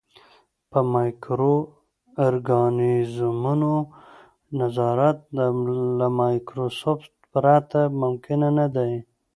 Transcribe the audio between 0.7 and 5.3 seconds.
مایکرو ارګانیزمونو نظارت